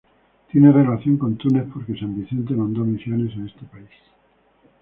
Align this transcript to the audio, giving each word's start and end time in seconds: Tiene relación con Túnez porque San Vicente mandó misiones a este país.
Tiene 0.51 0.71
relación 0.71 1.17
con 1.19 1.35
Túnez 1.37 1.67
porque 1.71 1.95
San 1.95 2.15
Vicente 2.19 2.55
mandó 2.55 2.81
misiones 2.83 3.37
a 3.37 3.45
este 3.45 3.63
país. 3.67 3.89